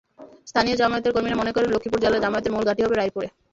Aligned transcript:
স্থানীয় 0.47 0.75
জামায়াতের 0.77 1.13
কর্মীরা 1.15 1.39
মনে 1.41 1.53
করেন, 1.53 1.69
লক্ষ্মীপুর 1.71 2.03
জেলায় 2.03 2.23
জামায়াতের 2.23 2.53
মূল 2.53 2.63
ঘাঁটি 2.67 2.81
হবে 2.83 2.95
রায়পুরে। 2.95 3.27